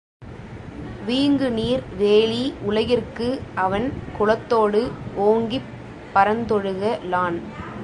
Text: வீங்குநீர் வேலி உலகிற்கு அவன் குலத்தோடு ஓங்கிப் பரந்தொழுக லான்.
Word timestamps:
வீங்குநீர் 1.07 1.83
வேலி 1.97 2.53
உலகிற்கு 2.61 3.27
அவன் 3.55 3.87
குலத்தோடு 4.17 4.81
ஓங்கிப் 5.19 5.69
பரந்தொழுக 6.15 6.83
லான். 7.05 7.39